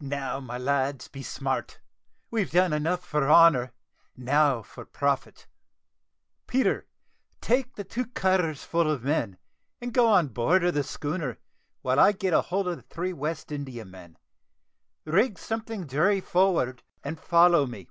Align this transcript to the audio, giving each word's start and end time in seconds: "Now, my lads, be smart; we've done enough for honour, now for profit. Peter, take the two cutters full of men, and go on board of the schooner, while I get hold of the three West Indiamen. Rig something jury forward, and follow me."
"Now, 0.00 0.40
my 0.40 0.58
lads, 0.58 1.06
be 1.06 1.22
smart; 1.22 1.78
we've 2.28 2.50
done 2.50 2.72
enough 2.72 3.04
for 3.04 3.30
honour, 3.30 3.70
now 4.16 4.62
for 4.62 4.84
profit. 4.84 5.46
Peter, 6.48 6.88
take 7.40 7.76
the 7.76 7.84
two 7.84 8.06
cutters 8.06 8.64
full 8.64 8.90
of 8.90 9.04
men, 9.04 9.38
and 9.80 9.94
go 9.94 10.08
on 10.08 10.26
board 10.30 10.64
of 10.64 10.74
the 10.74 10.82
schooner, 10.82 11.38
while 11.82 12.00
I 12.00 12.10
get 12.10 12.34
hold 12.34 12.66
of 12.66 12.78
the 12.78 12.82
three 12.82 13.12
West 13.12 13.52
Indiamen. 13.52 14.18
Rig 15.04 15.38
something 15.38 15.86
jury 15.86 16.20
forward, 16.20 16.82
and 17.04 17.20
follow 17.20 17.64
me." 17.64 17.88